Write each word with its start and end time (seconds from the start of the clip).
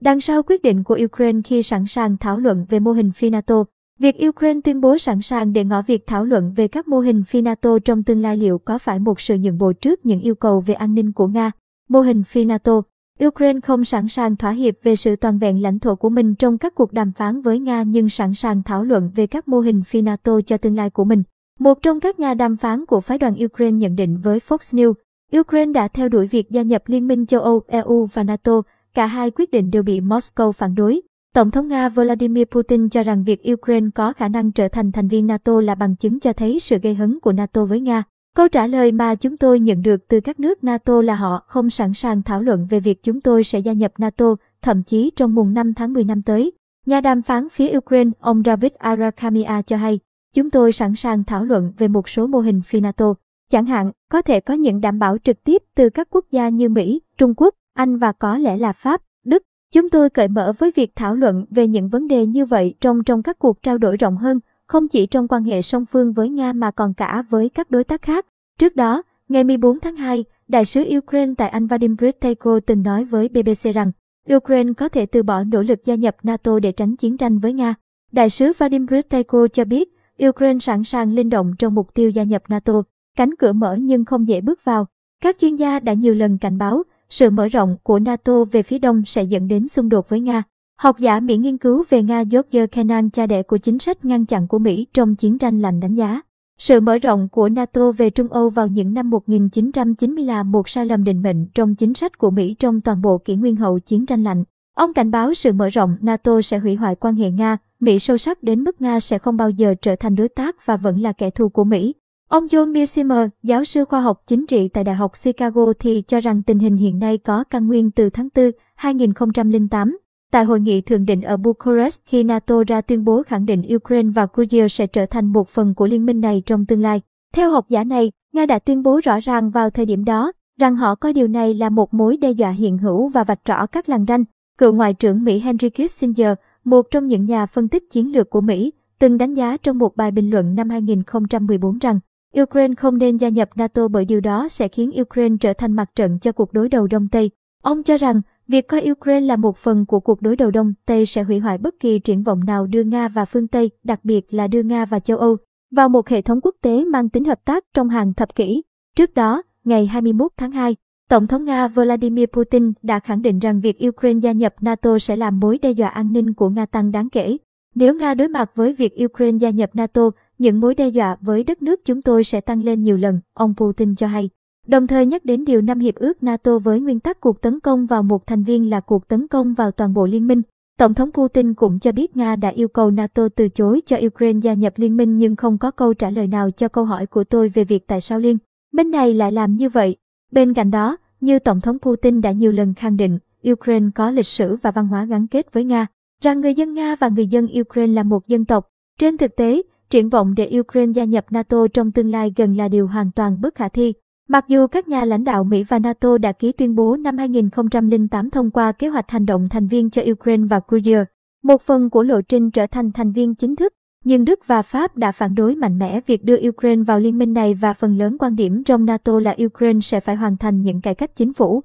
Đằng 0.00 0.20
sau 0.20 0.42
quyết 0.42 0.62
định 0.62 0.84
của 0.84 0.98
Ukraine 1.04 1.40
khi 1.44 1.62
sẵn 1.62 1.86
sàng 1.86 2.16
thảo 2.16 2.38
luận 2.38 2.66
về 2.68 2.80
mô 2.80 2.92
hình 2.92 3.12
phi 3.12 3.30
NATO, 3.30 3.64
việc 3.98 4.16
Ukraine 4.28 4.60
tuyên 4.64 4.80
bố 4.80 4.98
sẵn 4.98 5.22
sàng 5.22 5.52
để 5.52 5.64
ngỏ 5.64 5.82
việc 5.82 6.06
thảo 6.06 6.24
luận 6.24 6.52
về 6.56 6.68
các 6.68 6.88
mô 6.88 7.00
hình 7.00 7.24
phi 7.24 7.42
NATO 7.42 7.78
trong 7.84 8.02
tương 8.02 8.22
lai 8.22 8.36
liệu 8.36 8.58
có 8.58 8.78
phải 8.78 8.98
một 8.98 9.20
sự 9.20 9.36
nhượng 9.36 9.58
bộ 9.58 9.72
trước 9.72 10.06
những 10.06 10.20
yêu 10.20 10.34
cầu 10.34 10.60
về 10.60 10.74
an 10.74 10.94
ninh 10.94 11.12
của 11.12 11.26
Nga. 11.26 11.50
Mô 11.88 12.00
hình 12.00 12.24
phi 12.24 12.44
NATO 12.44 12.82
Ukraine 13.26 13.60
không 13.60 13.84
sẵn 13.84 14.08
sàng 14.08 14.36
thỏa 14.36 14.50
hiệp 14.50 14.74
về 14.82 14.96
sự 14.96 15.16
toàn 15.16 15.38
vẹn 15.38 15.62
lãnh 15.62 15.78
thổ 15.78 15.94
của 15.94 16.08
mình 16.08 16.34
trong 16.34 16.58
các 16.58 16.74
cuộc 16.74 16.92
đàm 16.92 17.12
phán 17.12 17.42
với 17.42 17.58
Nga 17.58 17.82
nhưng 17.82 18.08
sẵn 18.08 18.34
sàng 18.34 18.62
thảo 18.62 18.84
luận 18.84 19.10
về 19.14 19.26
các 19.26 19.48
mô 19.48 19.60
hình 19.60 19.82
phi 19.82 20.02
NATO 20.02 20.40
cho 20.46 20.56
tương 20.56 20.76
lai 20.76 20.90
của 20.90 21.04
mình. 21.04 21.22
Một 21.58 21.82
trong 21.82 22.00
các 22.00 22.20
nhà 22.20 22.34
đàm 22.34 22.56
phán 22.56 22.86
của 22.86 23.00
phái 23.00 23.18
đoàn 23.18 23.34
Ukraine 23.44 23.76
nhận 23.76 23.96
định 23.96 24.18
với 24.22 24.38
Fox 24.38 24.76
News, 24.76 24.94
Ukraine 25.40 25.72
đã 25.72 25.88
theo 25.88 26.08
đuổi 26.08 26.26
việc 26.26 26.50
gia 26.50 26.62
nhập 26.62 26.82
Liên 26.86 27.08
minh 27.08 27.26
châu 27.26 27.40
Âu, 27.40 27.62
EU 27.66 28.06
và 28.12 28.22
NATO, 28.22 28.62
cả 28.94 29.06
hai 29.06 29.30
quyết 29.30 29.50
định 29.50 29.70
đều 29.70 29.82
bị 29.82 30.00
Moscow 30.00 30.52
phản 30.52 30.74
đối. 30.74 31.00
Tổng 31.34 31.50
thống 31.50 31.68
Nga 31.68 31.88
Vladimir 31.88 32.44
Putin 32.44 32.88
cho 32.88 33.02
rằng 33.02 33.24
việc 33.24 33.42
Ukraine 33.52 33.86
có 33.94 34.12
khả 34.12 34.28
năng 34.28 34.52
trở 34.52 34.68
thành 34.68 34.92
thành 34.92 35.08
viên 35.08 35.26
NATO 35.26 35.60
là 35.60 35.74
bằng 35.74 35.96
chứng 35.96 36.20
cho 36.20 36.32
thấy 36.32 36.60
sự 36.60 36.78
gây 36.78 36.94
hấn 36.94 37.20
của 37.20 37.32
NATO 37.32 37.64
với 37.64 37.80
Nga. 37.80 38.02
Câu 38.36 38.48
trả 38.48 38.66
lời 38.66 38.92
mà 38.92 39.14
chúng 39.14 39.36
tôi 39.36 39.60
nhận 39.60 39.82
được 39.82 40.08
từ 40.08 40.20
các 40.20 40.40
nước 40.40 40.64
NATO 40.64 41.02
là 41.02 41.14
họ 41.14 41.44
không 41.46 41.70
sẵn 41.70 41.94
sàng 41.94 42.22
thảo 42.22 42.42
luận 42.42 42.66
về 42.70 42.80
việc 42.80 43.02
chúng 43.02 43.20
tôi 43.20 43.44
sẽ 43.44 43.58
gia 43.58 43.72
nhập 43.72 43.92
NATO, 43.98 44.34
thậm 44.62 44.82
chí 44.82 45.10
trong 45.16 45.34
mùng 45.34 45.54
5 45.54 45.74
tháng 45.74 45.92
10 45.92 46.04
năm 46.04 46.22
tới. 46.22 46.52
Nhà 46.86 47.00
đàm 47.00 47.22
phán 47.22 47.48
phía 47.48 47.76
Ukraine, 47.76 48.10
ông 48.20 48.42
David 48.44 48.72
Arakhamia 48.72 49.62
cho 49.66 49.76
hay, 49.76 49.98
chúng 50.34 50.50
tôi 50.50 50.72
sẵn 50.72 50.94
sàng 50.94 51.24
thảo 51.24 51.44
luận 51.44 51.72
về 51.78 51.88
một 51.88 52.08
số 52.08 52.26
mô 52.26 52.38
hình 52.38 52.60
phi 52.62 52.80
NATO. 52.80 53.14
Chẳng 53.50 53.66
hạn, 53.66 53.92
có 54.10 54.22
thể 54.22 54.40
có 54.40 54.54
những 54.54 54.80
đảm 54.80 54.98
bảo 54.98 55.16
trực 55.24 55.44
tiếp 55.44 55.62
từ 55.74 55.90
các 55.90 56.08
quốc 56.10 56.24
gia 56.30 56.48
như 56.48 56.68
Mỹ, 56.68 57.00
Trung 57.18 57.34
Quốc, 57.36 57.54
anh 57.80 57.96
và 57.96 58.12
có 58.12 58.38
lẽ 58.38 58.56
là 58.56 58.72
Pháp, 58.72 59.02
Đức. 59.24 59.42
Chúng 59.72 59.90
tôi 59.90 60.10
cởi 60.10 60.28
mở 60.28 60.52
với 60.58 60.70
việc 60.76 60.92
thảo 60.96 61.14
luận 61.14 61.46
về 61.50 61.66
những 61.66 61.88
vấn 61.88 62.08
đề 62.08 62.26
như 62.26 62.44
vậy 62.44 62.74
trong 62.80 63.04
trong 63.04 63.22
các 63.22 63.38
cuộc 63.38 63.62
trao 63.62 63.78
đổi 63.78 63.96
rộng 63.96 64.16
hơn, 64.16 64.40
không 64.66 64.88
chỉ 64.88 65.06
trong 65.06 65.28
quan 65.28 65.44
hệ 65.44 65.62
song 65.62 65.86
phương 65.86 66.12
với 66.12 66.28
Nga 66.28 66.52
mà 66.52 66.70
còn 66.70 66.94
cả 66.94 67.22
với 67.30 67.48
các 67.48 67.70
đối 67.70 67.84
tác 67.84 68.02
khác. 68.02 68.26
Trước 68.58 68.76
đó, 68.76 69.02
ngày 69.28 69.44
14 69.44 69.80
tháng 69.80 69.96
2, 69.96 70.24
Đại 70.48 70.64
sứ 70.64 70.84
Ukraine 70.98 71.34
tại 71.38 71.48
Anh 71.48 71.66
Vadim 71.66 71.96
Briteyko 71.96 72.60
từng 72.66 72.82
nói 72.82 73.04
với 73.04 73.28
BBC 73.28 73.74
rằng 73.74 73.92
Ukraine 74.34 74.72
có 74.72 74.88
thể 74.88 75.06
từ 75.06 75.22
bỏ 75.22 75.44
nỗ 75.44 75.62
lực 75.62 75.84
gia 75.84 75.94
nhập 75.94 76.16
NATO 76.22 76.58
để 76.58 76.72
tránh 76.72 76.96
chiến 76.96 77.16
tranh 77.16 77.38
với 77.38 77.52
Nga. 77.52 77.74
Đại 78.12 78.30
sứ 78.30 78.52
Vadim 78.58 78.86
Briteyko 78.86 79.46
cho 79.52 79.64
biết 79.64 79.88
Ukraine 80.28 80.58
sẵn 80.58 80.84
sàng 80.84 81.12
linh 81.12 81.30
động 81.30 81.52
trong 81.58 81.74
mục 81.74 81.94
tiêu 81.94 82.10
gia 82.10 82.22
nhập 82.22 82.42
NATO, 82.48 82.82
cánh 83.16 83.36
cửa 83.38 83.52
mở 83.52 83.76
nhưng 83.80 84.04
không 84.04 84.28
dễ 84.28 84.40
bước 84.40 84.64
vào. 84.64 84.86
Các 85.22 85.36
chuyên 85.40 85.56
gia 85.56 85.80
đã 85.80 85.92
nhiều 85.92 86.14
lần 86.14 86.38
cảnh 86.38 86.58
báo 86.58 86.82
sự 87.10 87.30
mở 87.30 87.48
rộng 87.48 87.76
của 87.82 87.98
NATO 87.98 88.44
về 88.44 88.62
phía 88.62 88.78
đông 88.78 89.02
sẽ 89.04 89.22
dẫn 89.22 89.48
đến 89.48 89.68
xung 89.68 89.88
đột 89.88 90.08
với 90.08 90.20
Nga. 90.20 90.42
Học 90.80 90.98
giả 90.98 91.20
Mỹ 91.20 91.36
nghiên 91.36 91.58
cứu 91.58 91.84
về 91.88 92.02
Nga 92.02 92.22
George 92.30 92.66
Kennan 92.66 93.10
cha 93.10 93.26
đẻ 93.26 93.42
của 93.42 93.56
chính 93.56 93.78
sách 93.78 94.04
ngăn 94.04 94.26
chặn 94.26 94.48
của 94.48 94.58
Mỹ 94.58 94.86
trong 94.94 95.16
chiến 95.16 95.38
tranh 95.38 95.60
lạnh 95.60 95.80
đánh 95.80 95.94
giá. 95.94 96.20
Sự 96.58 96.80
mở 96.80 96.98
rộng 96.98 97.28
của 97.28 97.48
NATO 97.48 97.92
về 97.92 98.10
Trung 98.10 98.28
Âu 98.28 98.50
vào 98.50 98.66
những 98.66 98.94
năm 98.94 99.10
1990 99.10 100.24
là 100.24 100.42
một 100.42 100.68
sai 100.68 100.86
lầm 100.86 101.04
định 101.04 101.22
mệnh 101.22 101.46
trong 101.54 101.74
chính 101.74 101.94
sách 101.94 102.18
của 102.18 102.30
Mỹ 102.30 102.54
trong 102.58 102.80
toàn 102.80 103.02
bộ 103.02 103.18
kỷ 103.18 103.36
nguyên 103.36 103.56
hậu 103.56 103.78
chiến 103.78 104.06
tranh 104.06 104.24
lạnh. 104.24 104.44
Ông 104.76 104.94
cảnh 104.94 105.10
báo 105.10 105.34
sự 105.34 105.52
mở 105.52 105.68
rộng 105.68 105.96
NATO 106.00 106.42
sẽ 106.42 106.58
hủy 106.58 106.74
hoại 106.74 106.94
quan 106.94 107.16
hệ 107.16 107.30
Nga, 107.30 107.58
Mỹ 107.80 107.98
sâu 107.98 108.18
sắc 108.18 108.42
đến 108.42 108.64
mức 108.64 108.80
Nga 108.80 109.00
sẽ 109.00 109.18
không 109.18 109.36
bao 109.36 109.50
giờ 109.50 109.74
trở 109.82 109.96
thành 109.96 110.14
đối 110.14 110.28
tác 110.28 110.66
và 110.66 110.76
vẫn 110.76 111.00
là 111.00 111.12
kẻ 111.12 111.30
thù 111.30 111.48
của 111.48 111.64
Mỹ. 111.64 111.94
Ông 112.30 112.46
John 112.46 112.80
Musimer, 112.80 113.28
giáo 113.42 113.64
sư 113.64 113.84
khoa 113.84 114.00
học 114.00 114.22
chính 114.26 114.46
trị 114.46 114.68
tại 114.68 114.84
Đại 114.84 114.94
học 114.94 115.12
Chicago 115.24 115.72
thì 115.78 116.02
cho 116.06 116.20
rằng 116.20 116.42
tình 116.42 116.58
hình 116.58 116.76
hiện 116.76 116.98
nay 116.98 117.18
có 117.18 117.44
căn 117.44 117.66
nguyên 117.66 117.90
từ 117.90 118.10
tháng 118.10 118.28
4, 118.34 118.50
2008. 118.74 119.98
Tại 120.32 120.44
hội 120.44 120.60
nghị 120.60 120.80
thượng 120.80 121.04
đỉnh 121.04 121.22
ở 121.22 121.36
Bucharest 121.36 122.00
khi 122.06 122.22
NATO 122.22 122.64
ra 122.66 122.80
tuyên 122.80 123.04
bố 123.04 123.22
khẳng 123.22 123.46
định 123.46 123.62
Ukraine 123.74 124.10
và 124.14 124.26
Georgia 124.36 124.68
sẽ 124.68 124.86
trở 124.86 125.06
thành 125.06 125.26
một 125.26 125.48
phần 125.48 125.74
của 125.74 125.86
liên 125.86 126.06
minh 126.06 126.20
này 126.20 126.42
trong 126.46 126.66
tương 126.66 126.82
lai. 126.82 127.00
Theo 127.34 127.50
học 127.50 127.66
giả 127.68 127.84
này, 127.84 128.12
Nga 128.32 128.46
đã 128.46 128.58
tuyên 128.58 128.82
bố 128.82 129.00
rõ 129.04 129.20
ràng 129.20 129.50
vào 129.50 129.70
thời 129.70 129.86
điểm 129.86 130.04
đó 130.04 130.32
rằng 130.60 130.76
họ 130.76 130.94
coi 130.94 131.12
điều 131.12 131.28
này 131.28 131.54
là 131.54 131.68
một 131.68 131.94
mối 131.94 132.16
đe 132.16 132.30
dọa 132.30 132.50
hiện 132.50 132.78
hữu 132.78 133.08
và 133.08 133.24
vạch 133.24 133.44
rõ 133.44 133.66
các 133.66 133.88
làn 133.88 134.04
ranh. 134.08 134.24
Cựu 134.58 134.72
Ngoại 134.72 134.94
trưởng 134.94 135.24
Mỹ 135.24 135.38
Henry 135.38 135.70
Kissinger, 135.70 136.32
một 136.64 136.86
trong 136.90 137.06
những 137.06 137.24
nhà 137.24 137.46
phân 137.46 137.68
tích 137.68 137.90
chiến 137.90 138.12
lược 138.12 138.30
của 138.30 138.40
Mỹ, 138.40 138.72
từng 138.98 139.18
đánh 139.18 139.34
giá 139.34 139.56
trong 139.56 139.78
một 139.78 139.96
bài 139.96 140.10
bình 140.10 140.30
luận 140.30 140.54
năm 140.54 140.70
2014 140.70 141.78
rằng 141.78 142.00
Ukraine 142.38 142.74
không 142.74 142.98
nên 142.98 143.16
gia 143.16 143.28
nhập 143.28 143.48
NATO 143.54 143.88
bởi 143.88 144.04
điều 144.04 144.20
đó 144.20 144.48
sẽ 144.48 144.68
khiến 144.68 144.90
Ukraine 145.00 145.36
trở 145.40 145.52
thành 145.52 145.72
mặt 145.72 145.90
trận 145.94 146.18
cho 146.18 146.32
cuộc 146.32 146.52
đối 146.52 146.68
đầu 146.68 146.86
Đông 146.86 147.08
Tây. 147.08 147.30
Ông 147.62 147.82
cho 147.82 147.96
rằng, 147.96 148.20
việc 148.48 148.68
coi 148.68 148.90
Ukraine 148.90 149.26
là 149.26 149.36
một 149.36 149.56
phần 149.56 149.86
của 149.86 150.00
cuộc 150.00 150.22
đối 150.22 150.36
đầu 150.36 150.50
Đông 150.50 150.72
Tây 150.86 151.06
sẽ 151.06 151.22
hủy 151.22 151.38
hoại 151.38 151.58
bất 151.58 151.74
kỳ 151.80 151.98
triển 151.98 152.22
vọng 152.22 152.44
nào 152.44 152.66
đưa 152.66 152.82
Nga 152.82 153.08
và 153.08 153.24
phương 153.24 153.48
Tây, 153.48 153.70
đặc 153.84 154.00
biệt 154.04 154.34
là 154.34 154.46
đưa 154.46 154.62
Nga 154.62 154.84
và 154.84 155.00
châu 155.00 155.18
Âu, 155.18 155.36
vào 155.70 155.88
một 155.88 156.08
hệ 156.08 156.22
thống 156.22 156.40
quốc 156.42 156.54
tế 156.62 156.84
mang 156.84 157.08
tính 157.08 157.24
hợp 157.24 157.44
tác 157.44 157.64
trong 157.74 157.88
hàng 157.88 158.14
thập 158.14 158.34
kỷ. 158.34 158.62
Trước 158.96 159.14
đó, 159.14 159.42
ngày 159.64 159.86
21 159.86 160.32
tháng 160.36 160.52
2, 160.52 160.76
Tổng 161.08 161.26
thống 161.26 161.44
Nga 161.44 161.68
Vladimir 161.68 162.26
Putin 162.26 162.72
đã 162.82 162.98
khẳng 163.00 163.22
định 163.22 163.38
rằng 163.38 163.60
việc 163.60 163.76
Ukraine 163.88 164.20
gia 164.20 164.32
nhập 164.32 164.54
NATO 164.60 164.98
sẽ 164.98 165.16
làm 165.16 165.40
mối 165.40 165.58
đe 165.62 165.70
dọa 165.70 165.88
an 165.88 166.12
ninh 166.12 166.34
của 166.34 166.48
Nga 166.48 166.66
tăng 166.66 166.90
đáng 166.92 167.10
kể. 167.10 167.36
Nếu 167.74 167.94
Nga 167.94 168.14
đối 168.14 168.28
mặt 168.28 168.50
với 168.54 168.72
việc 168.72 168.94
Ukraine 169.04 169.38
gia 169.38 169.50
nhập 169.50 169.70
NATO, 169.74 170.10
những 170.38 170.60
mối 170.60 170.74
đe 170.74 170.88
dọa 170.88 171.16
với 171.20 171.44
đất 171.44 171.62
nước 171.62 171.84
chúng 171.84 172.02
tôi 172.02 172.24
sẽ 172.24 172.40
tăng 172.40 172.64
lên 172.64 172.82
nhiều 172.82 172.96
lần, 172.96 173.20
ông 173.34 173.54
Putin 173.56 173.94
cho 173.94 174.06
hay. 174.06 174.30
Đồng 174.66 174.86
thời 174.86 175.06
nhắc 175.06 175.24
đến 175.24 175.44
điều 175.44 175.60
năm 175.60 175.78
hiệp 175.78 175.94
ước 175.94 176.22
NATO 176.22 176.58
với 176.58 176.80
nguyên 176.80 177.00
tắc 177.00 177.20
cuộc 177.20 177.40
tấn 177.40 177.60
công 177.60 177.86
vào 177.86 178.02
một 178.02 178.26
thành 178.26 178.42
viên 178.42 178.70
là 178.70 178.80
cuộc 178.80 179.08
tấn 179.08 179.28
công 179.28 179.54
vào 179.54 179.70
toàn 179.70 179.94
bộ 179.94 180.06
liên 180.06 180.26
minh. 180.26 180.42
Tổng 180.78 180.94
thống 180.94 181.10
Putin 181.12 181.54
cũng 181.54 181.78
cho 181.78 181.92
biết 181.92 182.16
Nga 182.16 182.36
đã 182.36 182.48
yêu 182.48 182.68
cầu 182.68 182.90
NATO 182.90 183.28
từ 183.36 183.48
chối 183.48 183.80
cho 183.86 183.96
Ukraine 184.06 184.40
gia 184.42 184.54
nhập 184.54 184.72
liên 184.76 184.96
minh 184.96 185.18
nhưng 185.18 185.36
không 185.36 185.58
có 185.58 185.70
câu 185.70 185.94
trả 185.94 186.10
lời 186.10 186.26
nào 186.26 186.50
cho 186.50 186.68
câu 186.68 186.84
hỏi 186.84 187.06
của 187.06 187.24
tôi 187.24 187.48
về 187.48 187.64
việc 187.64 187.86
tại 187.86 188.00
sao 188.00 188.18
liên 188.18 188.38
minh 188.72 188.90
này 188.90 189.14
lại 189.14 189.32
làm 189.32 189.54
như 189.54 189.68
vậy. 189.68 189.96
Bên 190.32 190.54
cạnh 190.54 190.70
đó, 190.70 190.96
như 191.20 191.38
Tổng 191.38 191.60
thống 191.60 191.78
Putin 191.78 192.20
đã 192.20 192.32
nhiều 192.32 192.52
lần 192.52 192.74
khẳng 192.74 192.96
định, 192.96 193.18
Ukraine 193.50 193.86
có 193.94 194.10
lịch 194.10 194.26
sử 194.26 194.56
và 194.62 194.70
văn 194.70 194.88
hóa 194.88 195.04
gắn 195.04 195.26
kết 195.26 195.52
với 195.52 195.64
Nga, 195.64 195.86
rằng 196.20 196.40
người 196.40 196.54
dân 196.54 196.74
Nga 196.74 196.96
và 196.96 197.08
người 197.08 197.26
dân 197.26 197.48
Ukraine 197.60 197.92
là 197.92 198.02
một 198.02 198.26
dân 198.26 198.44
tộc. 198.44 198.68
Trên 198.98 199.16
thực 199.16 199.36
tế, 199.36 199.62
triển 199.90 200.08
vọng 200.08 200.34
để 200.36 200.58
Ukraine 200.58 200.92
gia 200.92 201.04
nhập 201.04 201.26
NATO 201.30 201.66
trong 201.72 201.92
tương 201.92 202.10
lai 202.10 202.32
gần 202.36 202.56
là 202.56 202.68
điều 202.68 202.86
hoàn 202.86 203.10
toàn 203.12 203.40
bất 203.40 203.54
khả 203.54 203.68
thi. 203.68 203.92
Mặc 204.28 204.44
dù 204.48 204.66
các 204.66 204.88
nhà 204.88 205.04
lãnh 205.04 205.24
đạo 205.24 205.44
Mỹ 205.44 205.64
và 205.64 205.78
NATO 205.78 206.18
đã 206.18 206.32
ký 206.32 206.52
tuyên 206.52 206.74
bố 206.74 206.96
năm 206.96 207.18
2008 207.18 208.30
thông 208.30 208.50
qua 208.50 208.72
kế 208.72 208.88
hoạch 208.88 209.10
hành 209.10 209.26
động 209.26 209.48
thành 209.48 209.66
viên 209.66 209.90
cho 209.90 210.02
Ukraine 210.10 210.46
và 210.50 210.60
Georgia, 210.70 211.04
một 211.42 211.62
phần 211.62 211.90
của 211.90 212.02
lộ 212.02 212.20
trình 212.20 212.50
trở 212.50 212.66
thành 212.66 212.92
thành 212.92 213.12
viên 213.12 213.34
chính 213.34 213.56
thức, 213.56 213.72
nhưng 214.04 214.24
Đức 214.24 214.40
và 214.46 214.62
Pháp 214.62 214.96
đã 214.96 215.12
phản 215.12 215.34
đối 215.34 215.54
mạnh 215.54 215.78
mẽ 215.78 216.00
việc 216.06 216.24
đưa 216.24 216.48
Ukraine 216.48 216.82
vào 216.82 217.00
liên 217.00 217.18
minh 217.18 217.32
này 217.32 217.54
và 217.54 217.72
phần 217.72 217.98
lớn 217.98 218.16
quan 218.18 218.36
điểm 218.36 218.64
trong 218.64 218.84
NATO 218.84 219.20
là 219.20 219.36
Ukraine 219.44 219.80
sẽ 219.80 220.00
phải 220.00 220.16
hoàn 220.16 220.36
thành 220.36 220.62
những 220.62 220.80
cải 220.80 220.94
cách 220.94 221.16
chính 221.16 221.32
phủ, 221.32 221.62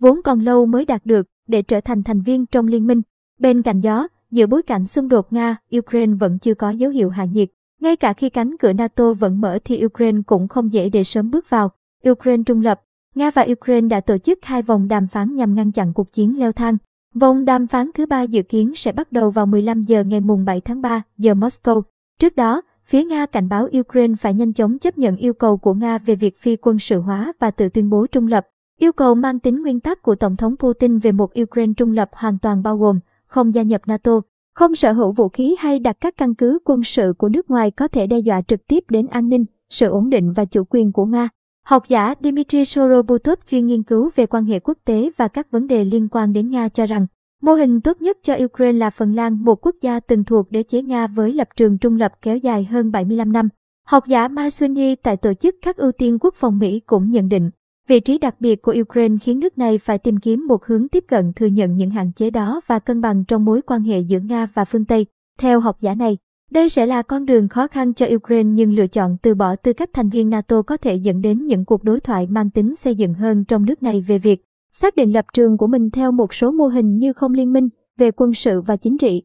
vốn 0.00 0.20
còn 0.24 0.40
lâu 0.40 0.66
mới 0.66 0.84
đạt 0.84 1.06
được, 1.06 1.26
để 1.48 1.62
trở 1.62 1.80
thành 1.80 2.02
thành 2.02 2.20
viên 2.20 2.46
trong 2.46 2.66
liên 2.66 2.86
minh. 2.86 3.02
Bên 3.38 3.62
cạnh 3.62 3.80
đó, 3.82 4.08
giữa 4.30 4.46
bối 4.46 4.62
cảnh 4.62 4.86
xung 4.86 5.08
đột 5.08 5.32
Nga-Ukraine 5.32 6.18
vẫn 6.18 6.38
chưa 6.38 6.54
có 6.54 6.70
dấu 6.70 6.90
hiệu 6.90 7.10
hạ 7.10 7.24
nhiệt. 7.24 7.48
Ngay 7.80 7.96
cả 7.96 8.12
khi 8.12 8.30
cánh 8.30 8.56
cửa 8.58 8.72
NATO 8.72 9.12
vẫn 9.12 9.40
mở 9.40 9.58
thì 9.64 9.84
Ukraine 9.84 10.20
cũng 10.26 10.48
không 10.48 10.72
dễ 10.72 10.88
để 10.88 11.04
sớm 11.04 11.30
bước 11.30 11.50
vào. 11.50 11.70
Ukraine 12.10 12.42
trung 12.46 12.60
lập, 12.60 12.80
Nga 13.14 13.30
và 13.30 13.46
Ukraine 13.52 13.88
đã 13.88 14.00
tổ 14.00 14.18
chức 14.18 14.38
hai 14.42 14.62
vòng 14.62 14.88
đàm 14.88 15.06
phán 15.06 15.36
nhằm 15.36 15.54
ngăn 15.54 15.72
chặn 15.72 15.92
cuộc 15.92 16.12
chiến 16.12 16.38
leo 16.38 16.52
thang. 16.52 16.76
Vòng 17.14 17.44
đàm 17.44 17.66
phán 17.66 17.90
thứ 17.94 18.06
ba 18.06 18.22
dự 18.22 18.42
kiến 18.42 18.72
sẽ 18.76 18.92
bắt 18.92 19.12
đầu 19.12 19.30
vào 19.30 19.46
15 19.46 19.82
giờ 19.82 20.04
ngày 20.04 20.20
mùng 20.20 20.44
7 20.44 20.60
tháng 20.60 20.82
3 20.82 21.02
giờ 21.18 21.32
Moscow. 21.32 21.82
Trước 22.18 22.36
đó, 22.36 22.62
phía 22.86 23.04
Nga 23.04 23.26
cảnh 23.26 23.48
báo 23.48 23.68
Ukraine 23.78 24.14
phải 24.20 24.34
nhanh 24.34 24.52
chóng 24.52 24.78
chấp 24.78 24.98
nhận 24.98 25.16
yêu 25.16 25.34
cầu 25.34 25.56
của 25.56 25.74
Nga 25.74 25.98
về 25.98 26.14
việc 26.14 26.38
phi 26.38 26.56
quân 26.56 26.78
sự 26.78 27.00
hóa 27.00 27.32
và 27.38 27.50
tự 27.50 27.68
tuyên 27.68 27.90
bố 27.90 28.06
trung 28.06 28.26
lập. 28.26 28.46
Yêu 28.78 28.92
cầu 28.92 29.14
mang 29.14 29.38
tính 29.38 29.62
nguyên 29.62 29.80
tắc 29.80 30.02
của 30.02 30.14
Tổng 30.14 30.36
thống 30.36 30.56
Putin 30.56 30.98
về 30.98 31.12
một 31.12 31.30
Ukraine 31.42 31.72
trung 31.76 31.92
lập 31.92 32.10
hoàn 32.12 32.38
toàn 32.38 32.62
bao 32.62 32.76
gồm 32.76 33.00
không 33.28 33.54
gia 33.54 33.62
nhập 33.62 33.82
NATO, 33.86 34.20
không 34.54 34.74
sở 34.74 34.92
hữu 34.92 35.12
vũ 35.12 35.28
khí 35.28 35.56
hay 35.58 35.78
đặt 35.78 35.96
các 36.00 36.14
căn 36.16 36.34
cứ 36.34 36.58
quân 36.64 36.84
sự 36.84 37.14
của 37.18 37.28
nước 37.28 37.50
ngoài 37.50 37.70
có 37.70 37.88
thể 37.88 38.06
đe 38.06 38.18
dọa 38.18 38.42
trực 38.42 38.66
tiếp 38.68 38.84
đến 38.88 39.06
an 39.06 39.28
ninh, 39.28 39.44
sự 39.70 39.86
ổn 39.86 40.10
định 40.10 40.32
và 40.32 40.44
chủ 40.44 40.64
quyền 40.70 40.92
của 40.92 41.04
Nga. 41.04 41.28
Học 41.64 41.88
giả 41.88 42.14
Dmitry 42.20 42.64
Sorobutov 42.64 43.38
chuyên 43.50 43.66
nghiên 43.66 43.82
cứu 43.82 44.10
về 44.16 44.26
quan 44.26 44.44
hệ 44.44 44.58
quốc 44.58 44.78
tế 44.84 45.10
và 45.16 45.28
các 45.28 45.50
vấn 45.50 45.66
đề 45.66 45.84
liên 45.84 46.08
quan 46.08 46.32
đến 46.32 46.50
Nga 46.50 46.68
cho 46.68 46.86
rằng, 46.86 47.06
mô 47.42 47.52
hình 47.52 47.80
tốt 47.80 48.02
nhất 48.02 48.18
cho 48.22 48.36
Ukraine 48.44 48.78
là 48.78 48.90
Phần 48.90 49.14
Lan, 49.14 49.44
một 49.44 49.66
quốc 49.66 49.76
gia 49.80 50.00
từng 50.00 50.24
thuộc 50.24 50.50
đế 50.50 50.62
chế 50.62 50.82
Nga 50.82 51.06
với 51.06 51.32
lập 51.32 51.48
trường 51.56 51.78
trung 51.78 51.96
lập 51.96 52.12
kéo 52.22 52.36
dài 52.36 52.64
hơn 52.64 52.92
75 52.92 53.32
năm. 53.32 53.48
Học 53.86 54.06
giả 54.06 54.28
Masuni 54.28 54.94
tại 54.94 55.16
Tổ 55.16 55.34
chức 55.34 55.54
các 55.62 55.76
ưu 55.76 55.92
tiên 55.92 56.18
quốc 56.20 56.34
phòng 56.34 56.58
Mỹ 56.58 56.80
cũng 56.80 57.10
nhận 57.10 57.28
định, 57.28 57.50
Vị 57.88 58.00
trí 58.00 58.18
đặc 58.18 58.40
biệt 58.40 58.62
của 58.62 58.74
Ukraine 58.80 59.16
khiến 59.22 59.40
nước 59.40 59.58
này 59.58 59.78
phải 59.78 59.98
tìm 59.98 60.16
kiếm 60.16 60.46
một 60.46 60.64
hướng 60.64 60.88
tiếp 60.88 61.04
cận 61.08 61.32
thừa 61.32 61.46
nhận 61.46 61.76
những 61.76 61.90
hạn 61.90 62.12
chế 62.16 62.30
đó 62.30 62.60
và 62.66 62.78
cân 62.78 63.00
bằng 63.00 63.24
trong 63.24 63.44
mối 63.44 63.62
quan 63.62 63.82
hệ 63.82 64.00
giữa 64.00 64.18
Nga 64.18 64.46
và 64.54 64.64
phương 64.64 64.84
Tây. 64.84 65.06
Theo 65.38 65.60
học 65.60 65.80
giả 65.80 65.94
này, 65.94 66.16
đây 66.50 66.68
sẽ 66.68 66.86
là 66.86 67.02
con 67.02 67.26
đường 67.26 67.48
khó 67.48 67.66
khăn 67.68 67.94
cho 67.94 68.06
Ukraine 68.14 68.50
nhưng 68.50 68.74
lựa 68.74 68.86
chọn 68.86 69.16
từ 69.22 69.34
bỏ 69.34 69.56
tư 69.56 69.72
cách 69.72 69.90
thành 69.92 70.08
viên 70.08 70.30
NATO 70.30 70.62
có 70.62 70.76
thể 70.76 70.94
dẫn 70.94 71.20
đến 71.20 71.46
những 71.46 71.64
cuộc 71.64 71.84
đối 71.84 72.00
thoại 72.00 72.26
mang 72.26 72.50
tính 72.50 72.76
xây 72.76 72.94
dựng 72.94 73.14
hơn 73.14 73.44
trong 73.44 73.64
nước 73.64 73.82
này 73.82 74.00
về 74.00 74.18
việc 74.18 74.44
xác 74.72 74.96
định 74.96 75.12
lập 75.12 75.24
trường 75.32 75.56
của 75.56 75.66
mình 75.66 75.90
theo 75.90 76.12
một 76.12 76.34
số 76.34 76.50
mô 76.50 76.66
hình 76.66 76.96
như 76.96 77.12
không 77.12 77.34
liên 77.34 77.52
minh 77.52 77.68
về 77.98 78.10
quân 78.10 78.34
sự 78.34 78.60
và 78.60 78.76
chính 78.76 78.98
trị. 78.98 79.22